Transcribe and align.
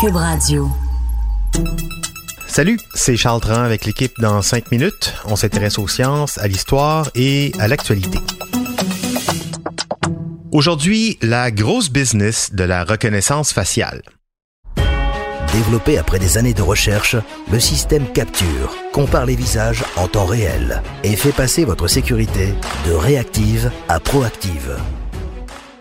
Cube 0.00 0.14
Radio. 0.14 0.70
Salut, 2.46 2.78
c'est 2.94 3.16
Charles 3.16 3.40
Tran 3.40 3.62
avec 3.62 3.84
l'équipe 3.84 4.12
dans 4.20 4.42
5 4.42 4.70
minutes. 4.70 5.12
On 5.24 5.34
s'intéresse 5.34 5.76
aux 5.78 5.88
sciences, 5.88 6.38
à 6.38 6.46
l'histoire 6.46 7.10
et 7.16 7.50
à 7.58 7.66
l'actualité. 7.66 8.18
Aujourd'hui, 10.52 11.18
la 11.20 11.50
grosse 11.50 11.90
business 11.90 12.54
de 12.54 12.62
la 12.62 12.84
reconnaissance 12.84 13.52
faciale. 13.52 14.02
Développé 15.52 15.98
après 15.98 16.20
des 16.20 16.38
années 16.38 16.54
de 16.54 16.62
recherche, 16.62 17.16
le 17.50 17.58
système 17.58 18.06
Capture 18.12 18.76
compare 18.92 19.26
les 19.26 19.36
visages 19.36 19.82
en 19.96 20.06
temps 20.06 20.26
réel 20.26 20.80
et 21.02 21.16
fait 21.16 21.32
passer 21.32 21.64
votre 21.64 21.88
sécurité 21.88 22.54
de 22.86 22.92
réactive 22.92 23.72
à 23.88 23.98
proactive. 23.98 24.76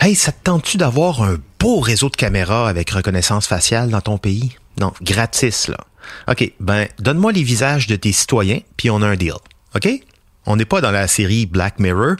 Hey, 0.00 0.14
ça 0.14 0.30
te 0.30 0.44
tente-tu 0.44 0.76
d'avoir 0.76 1.22
un 1.22 1.38
beau 1.58 1.80
réseau 1.80 2.08
de 2.08 2.14
caméras 2.14 2.68
avec 2.68 2.90
reconnaissance 2.90 3.48
faciale 3.48 3.90
dans 3.90 4.00
ton 4.00 4.16
pays? 4.16 4.56
Non, 4.78 4.92
gratis, 5.02 5.66
là. 5.66 5.78
OK, 6.28 6.52
ben, 6.60 6.86
donne-moi 7.00 7.32
les 7.32 7.42
visages 7.42 7.88
de 7.88 7.96
tes 7.96 8.12
citoyens, 8.12 8.60
puis 8.76 8.90
on 8.90 9.02
a 9.02 9.08
un 9.08 9.16
deal. 9.16 9.34
OK? 9.74 9.88
On 10.46 10.54
n'est 10.54 10.64
pas 10.64 10.80
dans 10.80 10.92
la 10.92 11.08
série 11.08 11.46
Black 11.46 11.80
Mirror. 11.80 12.14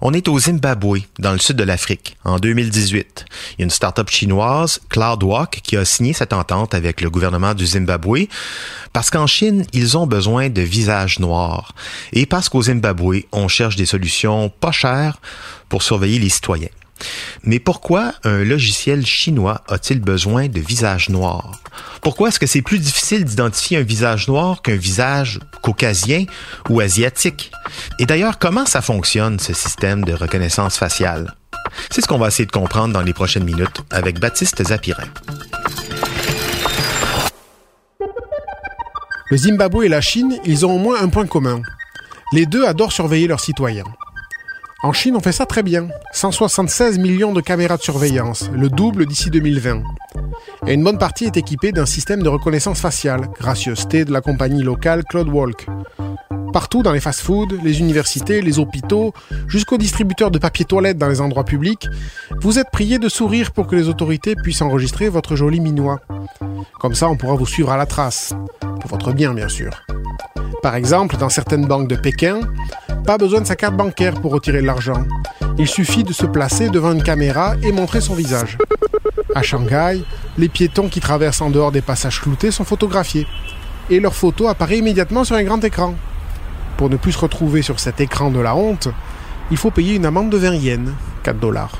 On 0.00 0.14
est 0.14 0.26
au 0.26 0.38
Zimbabwe, 0.38 1.00
dans 1.18 1.32
le 1.32 1.38
sud 1.38 1.56
de 1.56 1.64
l'Afrique, 1.64 2.16
en 2.24 2.38
2018. 2.38 3.26
Il 3.28 3.60
y 3.60 3.62
a 3.62 3.64
une 3.64 3.70
start-up 3.70 4.08
chinoise, 4.08 4.80
CloudWalk, 4.88 5.60
qui 5.62 5.76
a 5.76 5.84
signé 5.84 6.14
cette 6.14 6.32
entente 6.32 6.72
avec 6.72 7.02
le 7.02 7.10
gouvernement 7.10 7.52
du 7.52 7.66
Zimbabwe 7.66 8.26
parce 8.94 9.10
qu'en 9.10 9.26
Chine, 9.26 9.66
ils 9.74 9.98
ont 9.98 10.06
besoin 10.06 10.48
de 10.48 10.62
visages 10.62 11.18
noirs 11.18 11.74
et 12.14 12.24
parce 12.24 12.48
qu'au 12.48 12.62
Zimbabwe, 12.62 13.24
on 13.32 13.48
cherche 13.48 13.76
des 13.76 13.86
solutions 13.86 14.48
pas 14.48 14.72
chères 14.72 15.20
pour 15.68 15.82
surveiller 15.82 16.18
les 16.18 16.30
citoyens. 16.30 16.70
Mais 17.44 17.58
pourquoi 17.58 18.12
un 18.24 18.44
logiciel 18.44 19.04
chinois 19.06 19.62
a-t-il 19.68 20.00
besoin 20.00 20.48
de 20.48 20.60
visage 20.60 21.08
noir? 21.08 21.60
Pourquoi 22.02 22.28
est-ce 22.28 22.38
que 22.38 22.46
c'est 22.46 22.62
plus 22.62 22.78
difficile 22.78 23.24
d'identifier 23.24 23.78
un 23.78 23.82
visage 23.82 24.28
noir 24.28 24.62
qu'un 24.62 24.76
visage 24.76 25.40
caucasien 25.62 26.24
ou 26.68 26.80
asiatique? 26.80 27.50
Et 27.98 28.06
d'ailleurs, 28.06 28.38
comment 28.38 28.66
ça 28.66 28.82
fonctionne, 28.82 29.38
ce 29.38 29.52
système 29.52 30.04
de 30.04 30.12
reconnaissance 30.12 30.76
faciale? 30.76 31.34
C'est 31.90 32.00
ce 32.00 32.06
qu'on 32.06 32.18
va 32.18 32.28
essayer 32.28 32.46
de 32.46 32.52
comprendre 32.52 32.94
dans 32.94 33.02
les 33.02 33.12
prochaines 33.12 33.44
minutes 33.44 33.82
avec 33.90 34.18
Baptiste 34.18 34.62
Zapirin. 34.64 35.08
Le 39.30 39.36
Zimbabwe 39.36 39.84
et 39.84 39.88
la 39.88 40.00
Chine, 40.00 40.38
ils 40.46 40.64
ont 40.64 40.76
au 40.76 40.78
moins 40.78 41.02
un 41.02 41.08
point 41.08 41.26
commun. 41.26 41.60
Les 42.32 42.46
deux 42.46 42.64
adorent 42.64 42.92
surveiller 42.92 43.26
leurs 43.26 43.40
citoyens. 43.40 43.84
En 44.84 44.92
Chine, 44.92 45.16
on 45.16 45.20
fait 45.20 45.32
ça 45.32 45.44
très 45.44 45.64
bien. 45.64 45.88
176 46.12 47.00
millions 47.00 47.32
de 47.32 47.40
caméras 47.40 47.78
de 47.78 47.82
surveillance, 47.82 48.48
le 48.52 48.68
double 48.68 49.06
d'ici 49.06 49.28
2020. 49.28 49.82
Et 50.68 50.74
une 50.74 50.84
bonne 50.84 50.98
partie 50.98 51.24
est 51.24 51.36
équipée 51.36 51.72
d'un 51.72 51.84
système 51.84 52.22
de 52.22 52.28
reconnaissance 52.28 52.80
faciale, 52.80 53.28
gracieuseté 53.40 54.04
de 54.04 54.12
la 54.12 54.20
compagnie 54.20 54.62
locale 54.62 55.02
CloudWalk. 55.02 55.66
Partout 56.52 56.84
dans 56.84 56.92
les 56.92 57.00
fast-foods, 57.00 57.58
les 57.64 57.80
universités, 57.80 58.40
les 58.40 58.60
hôpitaux, 58.60 59.12
jusqu'aux 59.48 59.78
distributeurs 59.78 60.30
de 60.30 60.38
papier 60.38 60.64
toilette 60.64 60.96
dans 60.96 61.08
les 61.08 61.20
endroits 61.20 61.44
publics, 61.44 61.88
vous 62.40 62.60
êtes 62.60 62.70
prié 62.70 63.00
de 63.00 63.08
sourire 63.08 63.50
pour 63.50 63.66
que 63.66 63.74
les 63.74 63.88
autorités 63.88 64.36
puissent 64.36 64.62
enregistrer 64.62 65.08
votre 65.08 65.34
joli 65.34 65.58
minois. 65.58 66.00
Comme 66.78 66.94
ça, 66.94 67.08
on 67.08 67.16
pourra 67.16 67.34
vous 67.34 67.46
suivre 67.46 67.72
à 67.72 67.76
la 67.76 67.86
trace. 67.86 68.32
Pour 68.60 68.90
votre 68.90 69.12
bien, 69.12 69.34
bien 69.34 69.48
sûr. 69.48 69.72
Par 70.62 70.76
exemple, 70.76 71.16
dans 71.16 71.28
certaines 71.28 71.66
banques 71.66 71.88
de 71.88 71.96
Pékin, 71.96 72.40
pas 73.04 73.18
besoin 73.18 73.40
de 73.40 73.46
sa 73.46 73.56
carte 73.56 73.76
bancaire 73.76 74.14
pour 74.14 74.32
retirer 74.32 74.60
de 74.60 74.66
l'argent. 74.66 75.04
Il 75.58 75.66
suffit 75.66 76.04
de 76.04 76.12
se 76.12 76.26
placer 76.26 76.68
devant 76.68 76.92
une 76.92 77.02
caméra 77.02 77.54
et 77.62 77.72
montrer 77.72 78.00
son 78.00 78.14
visage. 78.14 78.58
À 79.34 79.42
Shanghai, 79.42 80.02
les 80.36 80.48
piétons 80.48 80.88
qui 80.88 81.00
traversent 81.00 81.40
en 81.40 81.50
dehors 81.50 81.72
des 81.72 81.82
passages 81.82 82.20
cloutés 82.20 82.50
sont 82.50 82.64
photographiés. 82.64 83.26
Et 83.90 84.00
leur 84.00 84.14
photo 84.14 84.48
apparaît 84.48 84.78
immédiatement 84.78 85.24
sur 85.24 85.36
un 85.36 85.42
grand 85.42 85.62
écran. 85.64 85.94
Pour 86.76 86.90
ne 86.90 86.96
plus 86.96 87.12
se 87.12 87.18
retrouver 87.18 87.62
sur 87.62 87.80
cet 87.80 88.00
écran 88.00 88.30
de 88.30 88.40
la 88.40 88.54
honte, 88.54 88.88
il 89.50 89.56
faut 89.56 89.70
payer 89.70 89.94
une 89.94 90.06
amende 90.06 90.30
de 90.30 90.36
20 90.36 90.54
yens, 90.54 90.90
4 91.22 91.38
dollars. 91.38 91.78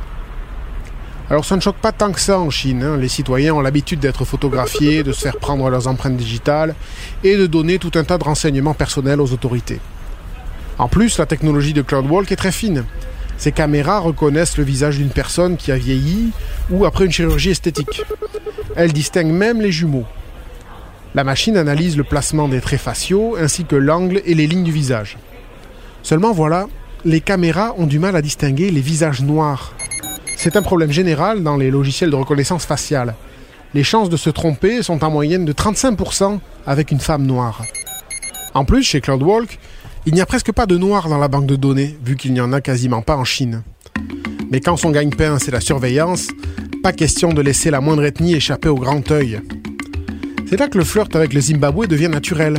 Alors 1.30 1.44
ça 1.44 1.56
ne 1.56 1.60
choque 1.60 1.76
pas 1.76 1.92
tant 1.92 2.10
que 2.10 2.20
ça 2.20 2.40
en 2.40 2.48
Chine. 2.48 2.82
Hein. 2.82 2.96
Les 2.96 3.08
citoyens 3.08 3.54
ont 3.54 3.60
l'habitude 3.60 4.00
d'être 4.00 4.24
photographiés, 4.24 5.02
de 5.02 5.12
se 5.12 5.20
faire 5.20 5.36
prendre 5.36 5.68
leurs 5.68 5.86
empreintes 5.86 6.16
digitales 6.16 6.74
et 7.22 7.36
de 7.36 7.46
donner 7.46 7.78
tout 7.78 7.92
un 7.96 8.04
tas 8.04 8.16
de 8.16 8.24
renseignements 8.24 8.72
personnels 8.72 9.20
aux 9.20 9.32
autorités. 9.32 9.78
En 10.78 10.88
plus, 10.88 11.18
la 11.18 11.26
technologie 11.26 11.72
de 11.72 11.82
CloudWalk 11.82 12.30
est 12.30 12.36
très 12.36 12.52
fine. 12.52 12.84
Ces 13.36 13.52
caméras 13.52 13.98
reconnaissent 13.98 14.58
le 14.58 14.64
visage 14.64 14.98
d'une 14.98 15.10
personne 15.10 15.56
qui 15.56 15.72
a 15.72 15.76
vieilli 15.76 16.30
ou 16.70 16.84
après 16.84 17.04
une 17.04 17.12
chirurgie 17.12 17.50
esthétique. 17.50 18.04
Elles 18.76 18.92
distinguent 18.92 19.32
même 19.32 19.60
les 19.60 19.72
jumeaux. 19.72 20.06
La 21.14 21.24
machine 21.24 21.56
analyse 21.56 21.96
le 21.96 22.04
placement 22.04 22.48
des 22.48 22.60
traits 22.60 22.80
faciaux 22.80 23.36
ainsi 23.36 23.64
que 23.64 23.76
l'angle 23.76 24.22
et 24.24 24.34
les 24.34 24.46
lignes 24.46 24.64
du 24.64 24.72
visage. 24.72 25.16
Seulement 26.02 26.32
voilà, 26.32 26.66
les 27.04 27.20
caméras 27.20 27.74
ont 27.76 27.86
du 27.86 27.98
mal 27.98 28.14
à 28.14 28.22
distinguer 28.22 28.70
les 28.70 28.80
visages 28.80 29.22
noirs. 29.22 29.72
C'est 30.36 30.56
un 30.56 30.62
problème 30.62 30.92
général 30.92 31.42
dans 31.42 31.56
les 31.56 31.70
logiciels 31.70 32.10
de 32.10 32.16
reconnaissance 32.16 32.66
faciale. 32.66 33.14
Les 33.74 33.84
chances 33.84 34.10
de 34.10 34.16
se 34.16 34.30
tromper 34.30 34.82
sont 34.82 35.02
en 35.04 35.10
moyenne 35.10 35.44
de 35.44 35.52
35% 35.52 36.38
avec 36.66 36.90
une 36.90 37.00
femme 37.00 37.26
noire. 37.26 37.62
En 38.54 38.64
plus, 38.64 38.82
chez 38.82 39.00
CloudWalk, 39.00 39.58
il 40.08 40.14
n'y 40.14 40.22
a 40.22 40.26
presque 40.26 40.52
pas 40.52 40.64
de 40.64 40.78
noir 40.78 41.10
dans 41.10 41.18
la 41.18 41.28
banque 41.28 41.44
de 41.44 41.54
données, 41.54 41.94
vu 42.02 42.16
qu'il 42.16 42.32
n'y 42.32 42.40
en 42.40 42.54
a 42.54 42.62
quasiment 42.62 43.02
pas 43.02 43.18
en 43.18 43.24
Chine. 43.24 43.62
Mais 44.50 44.60
quand 44.60 44.78
son 44.78 44.90
gagne-pain 44.90 45.38
c'est 45.38 45.50
la 45.50 45.60
surveillance, 45.60 46.28
pas 46.82 46.92
question 46.92 47.34
de 47.34 47.42
laisser 47.42 47.70
la 47.70 47.82
moindre 47.82 48.06
ethnie 48.06 48.32
échapper 48.34 48.70
au 48.70 48.76
grand 48.76 49.10
œil. 49.10 49.42
C'est 50.48 50.58
là 50.58 50.68
que 50.68 50.78
le 50.78 50.84
flirt 50.84 51.14
avec 51.14 51.34
le 51.34 51.42
Zimbabwe 51.42 51.86
devient 51.86 52.08
naturel. 52.08 52.56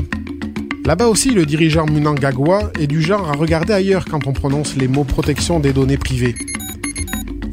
Là-bas 0.85 1.07
aussi, 1.07 1.31
le 1.31 1.47
dirigeant 1.47 1.87
Munangagwa 1.87 2.71
est 2.79 2.85
du 2.85 3.01
genre 3.01 3.27
à 3.27 3.33
regarder 3.33 3.73
ailleurs 3.73 4.05
quand 4.05 4.27
on 4.27 4.33
prononce 4.33 4.75
les 4.75 4.87
mots 4.87 5.03
protection 5.03 5.59
des 5.59 5.73
données 5.73 5.97
privées. 5.97 6.35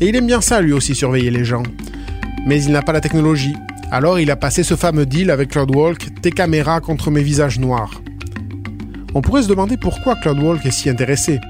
Et 0.03 0.09
il 0.09 0.17
aime 0.17 0.27
bien 0.27 0.43
ça 0.43 0.61
lui 0.61 0.75
aussi 0.75 0.95
surveiller 0.95 1.31
les 1.31 1.47
gens. 1.47 1.63
Mais 2.47 2.63
il 2.63 2.71
n'a 2.71 2.83
pas 2.83 2.93
la 2.93 3.01
technologie. 3.01 3.57
Alors 3.91 4.21
il 4.21 4.31
a 4.31 4.37
passé 4.37 4.63
ce 4.63 4.77
fameux 4.77 5.07
deal 5.07 5.31
avec 5.31 5.53
CloudWalk, 5.53 6.21
tes 6.21 6.33
caméras 6.33 6.83
contre 6.83 7.11
mes 7.11 7.23
visages 7.23 7.59
noirs. 7.59 8.03
On 9.15 9.23
pourrait 9.23 9.43
se 9.43 9.49
demander 9.49 9.77
pourquoi 9.77 10.17
CloudWalk 10.17 10.65
est 10.67 10.71
si 10.71 10.91
intéressé. 10.91 11.41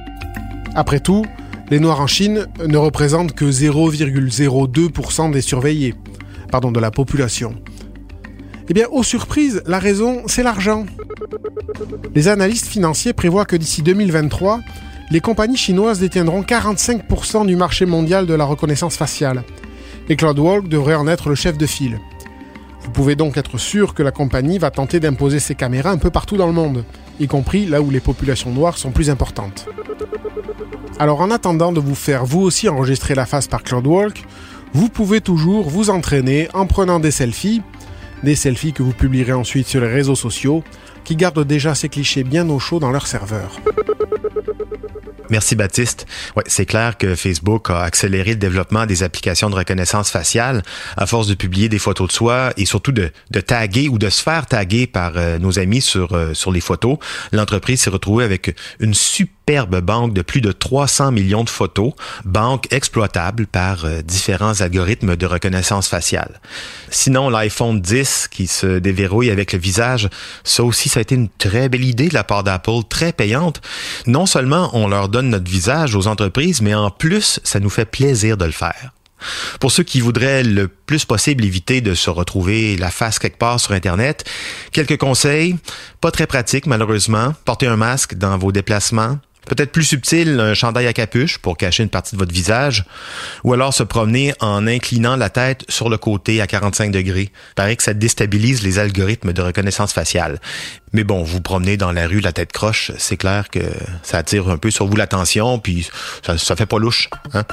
Après 0.74 1.00
tout, 1.00 1.24
les 1.70 1.80
Noirs 1.80 2.00
en 2.00 2.06
Chine 2.06 2.46
ne 2.64 2.76
représentent 2.76 3.32
que 3.32 3.44
0,02% 3.44 5.32
des 5.32 5.40
surveillés, 5.40 5.94
pardon, 6.50 6.70
de 6.70 6.78
la 6.78 6.90
population. 6.90 7.54
Eh 8.68 8.74
bien, 8.74 8.86
aux 8.90 9.02
surprises, 9.02 9.62
la 9.66 9.78
raison, 9.78 10.22
c'est 10.26 10.42
l'argent. 10.42 10.86
Les 12.14 12.28
analystes 12.28 12.66
financiers 12.66 13.12
prévoient 13.12 13.44
que 13.44 13.56
d'ici 13.56 13.82
2023, 13.82 14.60
les 15.10 15.20
compagnies 15.20 15.56
chinoises 15.56 16.00
détiendront 16.00 16.42
45% 16.42 17.46
du 17.46 17.56
marché 17.56 17.86
mondial 17.86 18.26
de 18.26 18.34
la 18.34 18.44
reconnaissance 18.44 18.96
faciale. 18.96 19.44
Et 20.08 20.16
CloudWalk 20.16 20.68
devrait 20.68 20.94
en 20.94 21.06
être 21.06 21.28
le 21.28 21.34
chef 21.34 21.56
de 21.58 21.66
file. 21.66 22.00
Vous 22.82 22.90
pouvez 22.90 23.16
donc 23.16 23.36
être 23.36 23.58
sûr 23.58 23.94
que 23.94 24.02
la 24.02 24.12
compagnie 24.12 24.58
va 24.58 24.70
tenter 24.70 25.00
d'imposer 25.00 25.40
ses 25.40 25.54
caméras 25.54 25.90
un 25.90 25.98
peu 25.98 26.10
partout 26.10 26.36
dans 26.36 26.46
le 26.46 26.52
monde, 26.52 26.84
y 27.20 27.26
compris 27.26 27.66
là 27.66 27.80
où 27.80 27.90
les 27.90 28.00
populations 28.00 28.52
noires 28.52 28.78
sont 28.78 28.90
plus 28.90 29.10
importantes. 29.10 29.68
Alors 30.98 31.20
en 31.20 31.30
attendant 31.30 31.72
de 31.72 31.80
vous 31.80 31.94
faire 31.94 32.24
vous 32.24 32.40
aussi 32.40 32.68
enregistrer 32.68 33.14
la 33.14 33.26
face 33.26 33.48
par 33.48 33.62
CloudWalk, 33.62 34.24
vous 34.72 34.88
pouvez 34.88 35.20
toujours 35.20 35.68
vous 35.68 35.90
entraîner 35.90 36.48
en 36.54 36.66
prenant 36.66 37.00
des 37.00 37.10
selfies, 37.10 37.62
des 38.22 38.34
selfies 38.34 38.72
que 38.72 38.82
vous 38.82 38.92
publierez 38.92 39.32
ensuite 39.32 39.66
sur 39.66 39.80
les 39.80 39.88
réseaux 39.88 40.14
sociaux, 40.14 40.62
qui 41.04 41.16
gardent 41.16 41.44
déjà 41.44 41.74
ces 41.74 41.88
clichés 41.88 42.24
bien 42.24 42.48
au 42.48 42.58
chaud 42.58 42.80
dans 42.80 42.90
leur 42.90 43.06
serveur. 43.06 43.60
Merci 45.30 45.56
Baptiste. 45.56 46.06
Ouais, 46.36 46.44
c'est 46.46 46.66
clair 46.66 46.96
que 46.98 47.14
Facebook 47.14 47.70
a 47.70 47.82
accéléré 47.82 48.30
le 48.30 48.36
développement 48.36 48.86
des 48.86 49.02
applications 49.02 49.50
de 49.50 49.54
reconnaissance 49.54 50.10
faciale 50.10 50.62
à 50.96 51.06
force 51.06 51.26
de 51.26 51.34
publier 51.34 51.68
des 51.68 51.78
photos 51.78 52.08
de 52.08 52.12
soi 52.12 52.52
et 52.56 52.64
surtout 52.64 52.92
de, 52.92 53.10
taguer 53.40 53.88
ou 53.88 53.98
de 53.98 54.08
se 54.08 54.22
faire 54.22 54.46
taguer 54.46 54.86
par 54.86 55.12
euh, 55.16 55.38
nos 55.38 55.58
amis 55.58 55.80
sur, 55.80 56.12
euh, 56.12 56.34
sur 56.34 56.52
les 56.52 56.60
photos. 56.60 56.98
L'entreprise 57.32 57.80
s'est 57.80 57.90
retrouvée 57.90 58.24
avec 58.24 58.54
une 58.80 58.94
superbe 59.48 59.80
banque 59.80 60.12
de 60.12 60.22
plus 60.22 60.40
de 60.40 60.50
300 60.50 61.12
millions 61.12 61.44
de 61.44 61.48
photos, 61.48 61.92
banque 62.24 62.66
exploitable 62.72 63.46
par 63.46 63.84
euh, 63.84 64.02
différents 64.02 64.60
algorithmes 64.60 65.14
de 65.14 65.24
reconnaissance 65.24 65.86
faciale. 65.86 66.40
Sinon, 66.90 67.30
l'iPhone 67.30 67.80
10 67.80 68.26
qui 68.28 68.48
se 68.48 68.80
déverrouille 68.80 69.30
avec 69.30 69.52
le 69.52 69.60
visage, 69.60 70.08
ça 70.42 70.64
aussi, 70.64 70.88
ça 70.88 70.98
a 70.98 71.02
été 71.02 71.14
une 71.14 71.28
très 71.28 71.68
belle 71.68 71.84
idée 71.84 72.08
de 72.08 72.14
la 72.14 72.24
part 72.24 72.42
d'Apple, 72.42 72.82
très 72.88 73.12
payante. 73.12 73.60
Non 74.08 74.26
seulement 74.26 74.68
on 74.72 74.88
leur 74.88 75.08
donne 75.08 75.28
notre 75.28 75.48
visage 75.48 75.94
aux 75.94 76.08
entreprises, 76.08 76.60
mais 76.60 76.74
en 76.74 76.90
plus, 76.90 77.38
ça 77.44 77.60
nous 77.60 77.70
fait 77.70 77.84
plaisir 77.84 78.36
de 78.36 78.46
le 78.46 78.50
faire. 78.50 78.90
Pour 79.60 79.70
ceux 79.70 79.84
qui 79.84 80.00
voudraient 80.00 80.42
le 80.42 80.66
plus 80.66 81.04
possible 81.04 81.44
éviter 81.44 81.80
de 81.80 81.94
se 81.94 82.10
retrouver 82.10 82.76
la 82.76 82.90
face 82.90 83.20
quelque 83.20 83.38
part 83.38 83.60
sur 83.60 83.72
Internet, 83.72 84.24
quelques 84.72 84.98
conseils, 84.98 85.56
pas 86.00 86.10
très 86.10 86.26
pratiques 86.26 86.66
malheureusement. 86.66 87.32
Portez 87.44 87.68
un 87.68 87.76
masque 87.76 88.14
dans 88.14 88.36
vos 88.36 88.50
déplacements, 88.50 89.18
Peut-être 89.46 89.72
plus 89.72 89.84
subtil, 89.84 90.40
un 90.40 90.54
chandail 90.54 90.86
à 90.86 90.92
capuche 90.92 91.38
pour 91.38 91.56
cacher 91.56 91.82
une 91.82 91.88
partie 91.88 92.14
de 92.14 92.18
votre 92.18 92.32
visage, 92.32 92.84
ou 93.44 93.52
alors 93.52 93.72
se 93.72 93.82
promener 93.82 94.34
en 94.40 94.66
inclinant 94.66 95.16
la 95.16 95.30
tête 95.30 95.64
sur 95.68 95.88
le 95.88 95.98
côté 95.98 96.40
à 96.40 96.46
45 96.46 96.90
degrés. 96.90 97.30
Paraît 97.54 97.76
que 97.76 97.82
ça 97.82 97.94
déstabilise 97.94 98.62
les 98.62 98.78
algorithmes 98.78 99.32
de 99.32 99.42
reconnaissance 99.42 99.92
faciale. 99.92 100.40
Mais 100.92 101.04
bon, 101.04 101.22
vous 101.22 101.40
promenez 101.40 101.76
dans 101.76 101.92
la 101.92 102.06
rue 102.06 102.20
la 102.20 102.32
tête 102.32 102.52
croche, 102.52 102.90
c'est 102.98 103.16
clair 103.16 103.48
que 103.50 103.60
ça 104.02 104.18
attire 104.18 104.48
un 104.48 104.58
peu 104.58 104.70
sur 104.70 104.86
vous 104.86 104.96
l'attention, 104.96 105.58
puis 105.58 105.88
ça, 106.24 106.36
ça 106.38 106.56
fait 106.56 106.66
pas 106.66 106.78
louche. 106.78 107.08
Hein? 107.32 107.44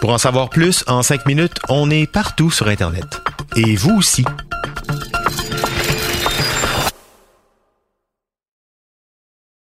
Pour 0.00 0.10
en 0.10 0.18
savoir 0.18 0.48
plus, 0.48 0.84
en 0.86 1.02
5 1.02 1.26
minutes, 1.26 1.58
on 1.68 1.90
est 1.90 2.06
partout 2.10 2.50
sur 2.50 2.68
Internet. 2.68 3.20
Et 3.56 3.76
vous 3.76 3.96
aussi. 3.96 4.24